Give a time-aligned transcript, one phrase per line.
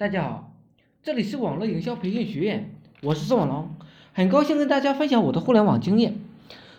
[0.00, 0.54] 大家好，
[1.02, 2.70] 这里是网络营销培训学院，
[3.02, 3.68] 我是宋网龙，
[4.14, 6.14] 很高兴跟大家分享我的互联网经验。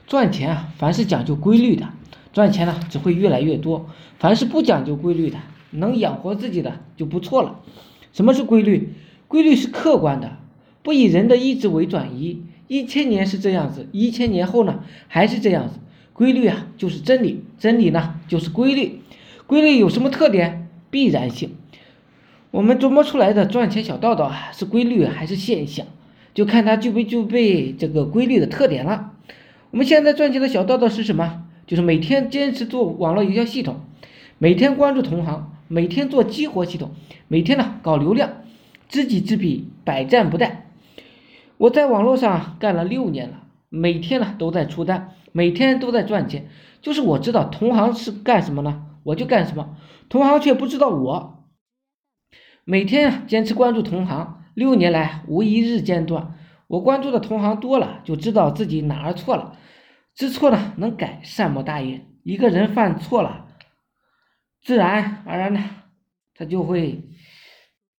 [0.08, 1.88] 赚钱啊，凡是讲究规律的，
[2.34, 3.86] 赚钱呢只会越来越多；
[4.18, 5.38] 凡是不讲究规律的，
[5.70, 7.60] 能养活自己的就不错了。
[8.12, 8.92] 什么是规律？
[9.28, 10.40] 规律是客观的，
[10.82, 12.42] 不以人的意志为转移。
[12.68, 15.80] 一千年是这样子，一千年后呢还是这样子。
[16.14, 19.00] 规律啊就是真理，真理呢就是规律。
[19.46, 20.68] 规律有什么特点？
[20.90, 21.52] 必然性。
[22.52, 25.86] 我们琢磨出来的赚钱小道道啊，是规律还是现象，
[26.34, 29.14] 就看它具不具备这个规律的特点了。
[29.72, 31.44] 我们现在赚钱的小道道是什么？
[31.66, 33.80] 就是每天坚持做网络营销系统，
[34.38, 36.92] 每天关注同行，每天做激活系统，
[37.30, 38.30] 每天呢搞流量，
[38.90, 40.52] 知己知彼，百战不殆。
[41.56, 46.50] 我在网络上干了六年了，每天呢都在出单，每天都在赚钱。
[46.81, 49.78] 就是我知道同行是干什么呢，我就干什么，
[50.09, 51.38] 同行却不知道我。
[52.64, 56.36] 每天啊坚持关注同行，六年来无一日间断。
[56.68, 59.58] 我关注的同行多了，就知道自己哪儿错了。
[60.14, 62.06] 知错呢能改，善莫大焉。
[62.23, 63.48] 一个人犯错了，
[64.62, 65.59] 自然而然的，
[66.36, 67.02] 他就会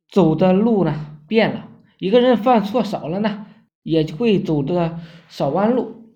[0.09, 1.69] 走的路呢变了。
[1.99, 3.47] 一个人犯错少了呢，
[3.83, 6.15] 也就会走的少弯路。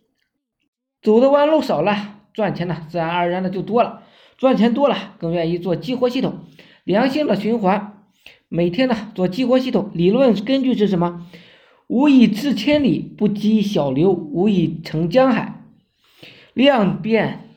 [1.03, 4.03] 走的弯路少了，赚钱呢自然而然的就多了。
[4.38, 6.44] 赚钱多了，更愿意做激活系统，
[6.84, 7.95] 良性的循环。
[8.48, 11.27] 每天呢做激活系统，理论根据是什么？
[11.89, 15.64] 无以至千里，不积小流；无以成江海。
[16.55, 17.50] 量变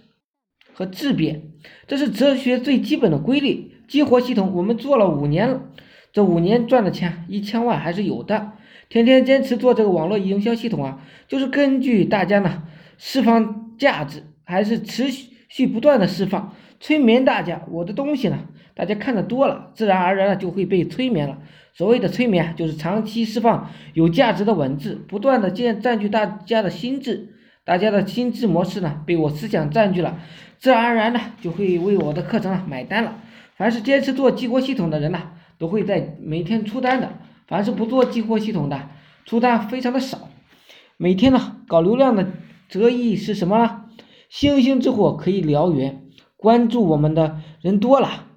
[0.73, 1.51] 和质变，
[1.87, 3.71] 这是哲学最基本的规律。
[3.87, 5.63] 激活系统我们做了五年了，
[6.11, 8.53] 这五年赚的钱一千万还是有的。
[8.87, 12.63] 天天坚持做这个网络营销系统啊，就是根据大家呢
[12.97, 15.09] 释放价值，还是持
[15.47, 16.55] 续不断的释放。
[16.79, 18.47] 催眠大家，我的东西呢，
[18.79, 21.37] 大家看的多了，自然而然的就会被催眠了。
[21.73, 27.27] 所谓的催眠，就是长期释放有价值的文字，不断的占占据大家的心智，
[27.65, 30.17] 大家的心智模式呢，被我思想占据了，
[30.59, 33.17] 自然而然的就会为我的课程啊买单了。
[33.57, 37.09] 凡是坚持做激活系统的人呢，都会在每天出单的；
[37.49, 38.79] 凡是不做激活系统的，
[39.25, 40.29] 出单非常的少。
[40.95, 42.25] 每天呢，搞流量的
[42.69, 43.83] 哲意是什么呢？
[44.29, 46.01] 星星之火可以燎原。
[46.37, 48.27] 关注我们的人多了，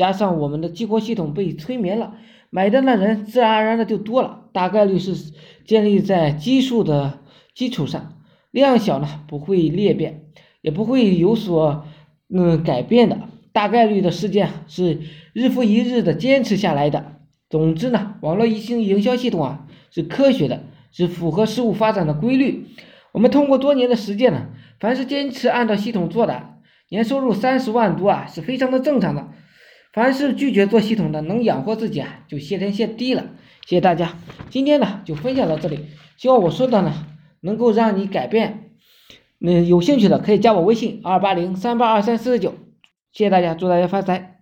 [0.00, 2.14] 加上我们的激活系统被催眠了，
[2.48, 4.44] 买单的人自然而然的就多了。
[4.50, 5.14] 大概率是
[5.66, 7.18] 建立在基数的
[7.54, 8.14] 基础上，
[8.50, 10.22] 量小呢不会裂变，
[10.62, 11.84] 也不会有所
[12.34, 13.18] 嗯改变的。
[13.52, 15.00] 大概率的事件是
[15.34, 17.16] 日复一日的坚持下来的。
[17.50, 20.62] 总之呢，网络一星营销系统啊是科学的，
[20.92, 22.68] 是符合事物发展的规律。
[23.12, 24.46] 我们通过多年的实践呢，
[24.78, 26.54] 凡是坚持按照系统做的。
[26.88, 29.28] 年收入三十万多啊，是非常的正常的。
[29.92, 33.24] 凡是拒绝做系统的，能养活自己啊，就谢天谢地了。
[33.66, 34.16] 谢谢大家，
[34.48, 35.86] 今天呢就分享到这里。
[36.16, 37.06] 希望我说的呢
[37.40, 38.70] 能够让你改变。
[39.38, 42.54] 那有兴趣的可以加我微信二八零三八二三四九。
[43.12, 44.39] 谢谢大家，祝大家发财。